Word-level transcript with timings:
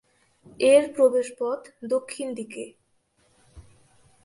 এর 0.65 0.83
প্রবেশপথ 0.93 1.61
দক্ষিণ 1.83 2.27
দিকে। 2.33 2.63